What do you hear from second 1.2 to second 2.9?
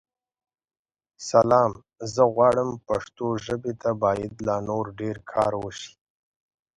سلام؛ زه غواړم